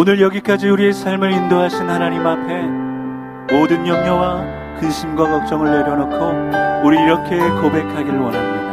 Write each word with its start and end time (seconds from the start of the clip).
오늘 0.00 0.18
여기까지 0.18 0.66
우리의 0.66 0.94
삶을 0.94 1.30
인도하신 1.30 1.80
하나님 1.90 2.26
앞에 2.26 2.62
모든 3.54 3.86
염려와 3.86 4.78
근심과 4.80 5.28
걱정을 5.28 5.70
내려놓고 5.70 6.86
우리 6.86 6.96
이렇게 7.02 7.36
고백하길 7.36 8.16
원합니다. 8.16 8.70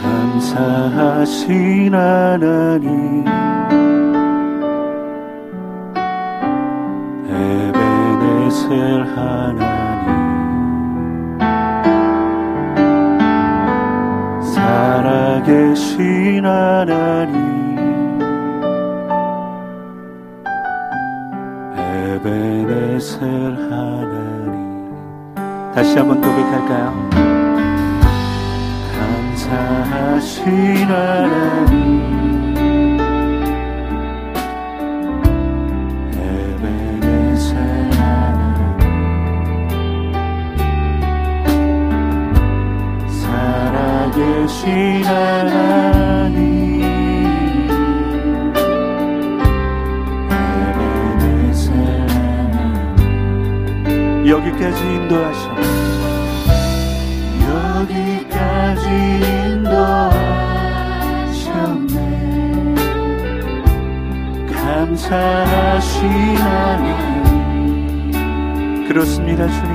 감사하신 0.00 1.92
하나 1.92 2.61
아들 8.72 9.06
하나님. 9.16 9.60
살아계신 14.42 16.46
하나님. 16.46 17.36
에베네셀 21.76 23.20
하나님. 23.70 24.94
다시 25.74 25.98
한번 25.98 26.20
고백할까요? 26.20 27.10
감사하신 29.36 30.46
하나님. 30.88 32.21
신 44.48 45.04
하나님, 45.04 46.80
내내 50.28 51.52
사랑 51.52 52.96
여기까지 54.26 54.80
인도하셔. 54.84 55.50
여기까지 57.48 58.86
인도하셨네. 59.52 60.36
감사하신 64.52 66.00
하나님. 66.36 66.92
그렇습니다 68.88 69.46
주님. 69.48 69.72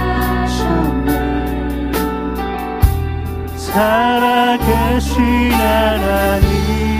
살아계신 3.56 5.52
하나님. 5.52 6.93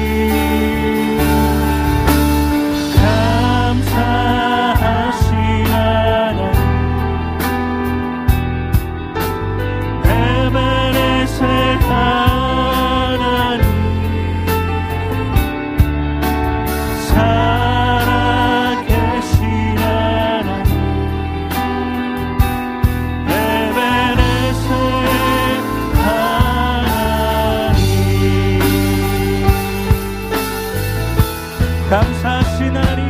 사시나리, 32.22 33.02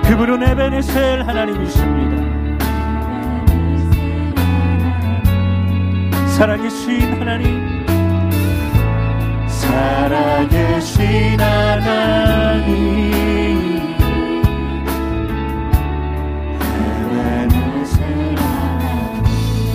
그분은 0.04 0.44
에베네셀 0.44 1.28
하나님이십니다. 1.28 2.30
사랑의 6.38 6.70
주인 6.70 7.20
하나님. 7.20 7.70
살아계신 9.48 11.40
하나님. 11.40 13.10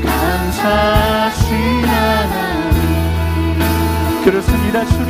감사하신 0.05 1.47
하나님 1.85 2.79
그렇습니다. 4.23 4.85
주 4.85 5.08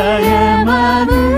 나의 0.00 0.64
마음 0.64 1.29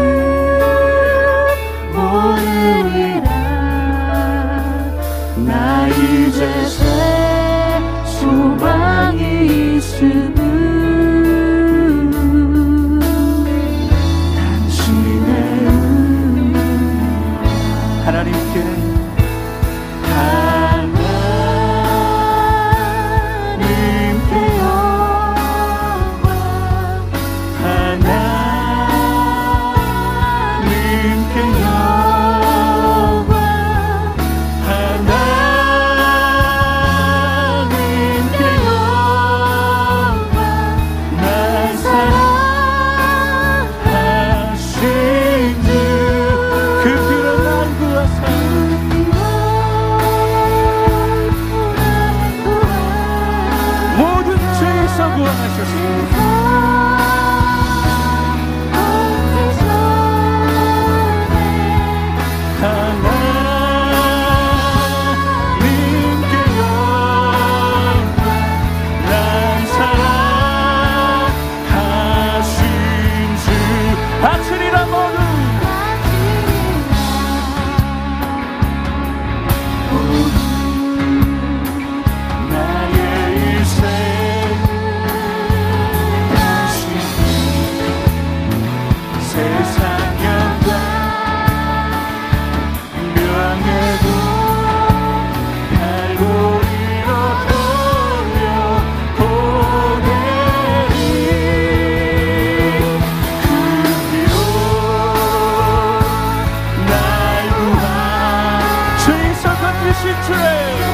사 110.02 110.91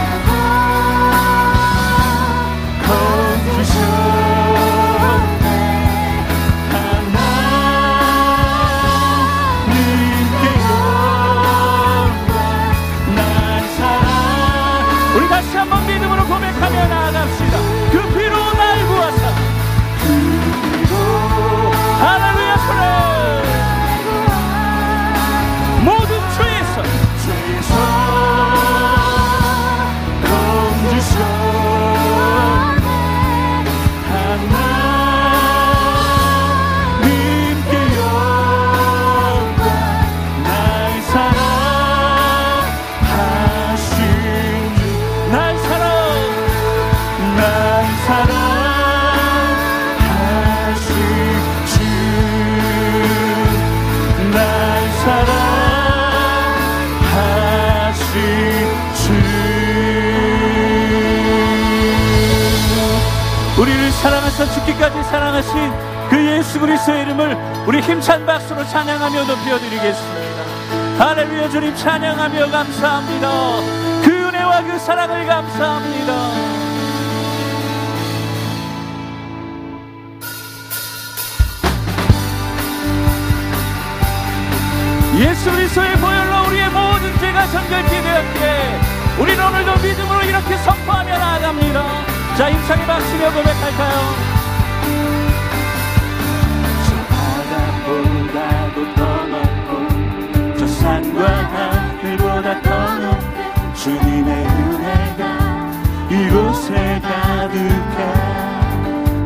우리 67.69 67.81
힘찬 67.81 68.25
박수로 68.25 68.65
찬양하며 68.65 69.25
높여드리겠습니다. 69.25 70.43
할렐루야 70.99 71.51
주님 71.51 71.77
찬양하며 71.77 72.51
감사합니다. 72.51 73.29
그 74.03 74.11
은혜와 74.11 74.63
그 74.63 74.79
사랑을 74.79 75.27
감사합니다. 75.27 76.15
예수 85.19 85.51
그리스도의 85.51 85.97
보혈로 85.99 86.47
우리의 86.47 86.71
모든 86.71 87.19
죄가 87.19 87.49
정결케 87.49 88.01
되었기에 88.01 88.81
우리는 89.21 89.45
오늘도 89.45 89.73
믿음으로 89.87 90.23
이렇게 90.23 90.57
선포하며 90.57 91.19
나아갑니다. 91.19 91.85
자 92.39 92.51
힘차게 92.51 92.87
박수며 92.87 93.31
고백할까요? 93.31 94.38
바다보다도 98.79 98.95
더 98.95 99.27
높고 99.27 100.57
저 100.57 100.67
산과 100.67 101.27
하늘보다 101.27 102.63
더 102.63 102.99
높은 102.99 103.75
주님의 103.75 104.47
은혜가 104.47 105.23
이곳에 106.11 107.01
가득해. 107.03 107.99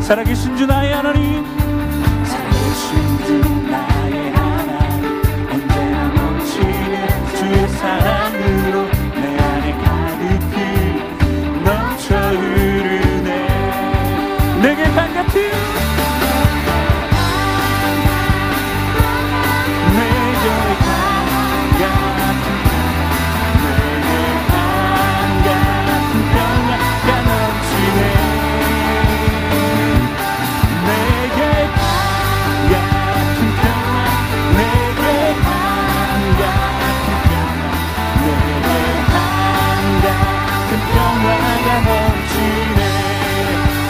살아계신 0.00 0.56
주 0.56 0.66
나의 0.66 0.92
하나님. 0.94 1.44
살아계신 2.24 3.18
주 3.24 3.38
나의 3.70 4.32
하나님. 4.32 5.48
언제나 5.50 6.08
넘치는 6.08 6.94
주의 7.36 7.68
사랑 7.68 8.31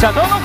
자, 0.02 0.11
더높 0.11 0.41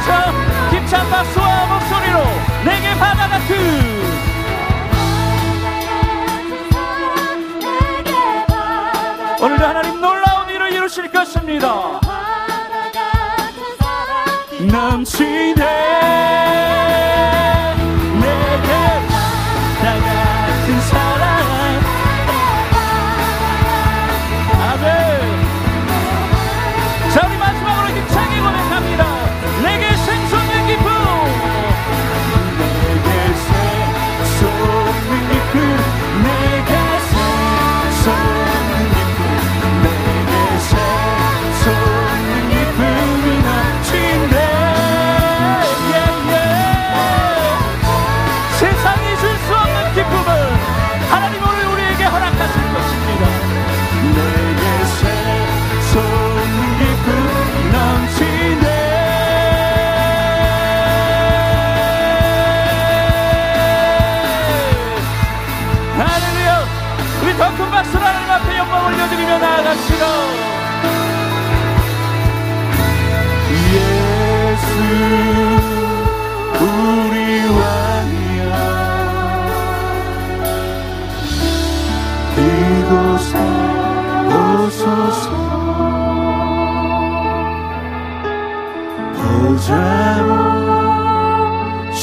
위해서 0.00 0.32
힘찬 0.70 1.10
박수와 1.10 1.66
목소리로 1.66 2.20
내게 2.64 2.94
바다 2.98 3.28
같은 3.28 3.56
오늘도 9.42 9.64
하나님 9.64 10.00
놀라운 10.00 10.48
일을 10.50 10.72
이루실 10.72 11.10
것입니다. 11.10 12.00
넘치네 14.70 15.64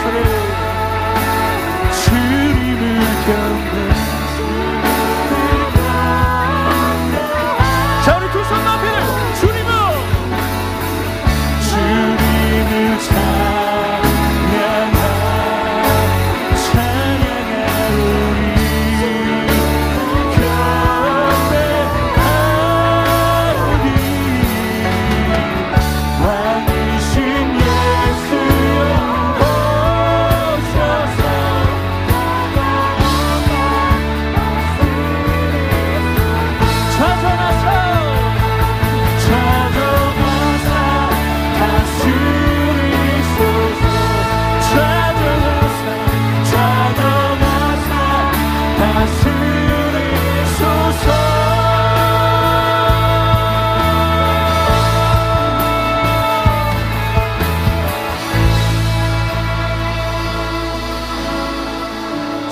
Thank 0.03 0.35
you. 0.35 0.40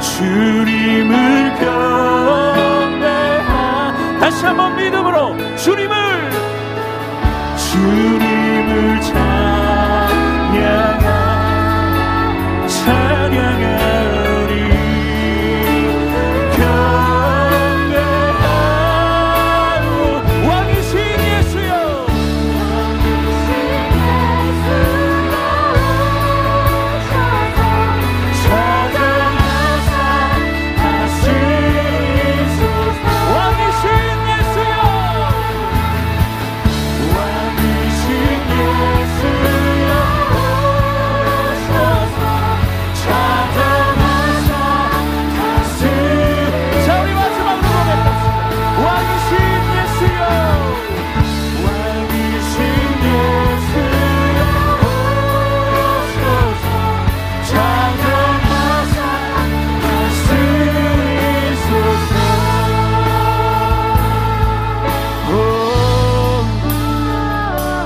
주님을 0.00 1.54
경배하. 1.60 3.44
다시 4.20 4.44
한번 4.46 4.76
믿음으로 4.76 5.36
주님을 5.56 6.30
주님 7.56 9.23